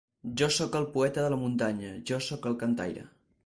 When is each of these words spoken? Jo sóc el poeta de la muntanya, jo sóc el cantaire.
Jo 0.41 0.47
sóc 0.55 0.77
el 0.79 0.87
poeta 0.95 1.27
de 1.27 1.33
la 1.35 1.39
muntanya, 1.43 1.95
jo 2.11 2.23
sóc 2.31 2.51
el 2.53 2.61
cantaire. 2.65 3.09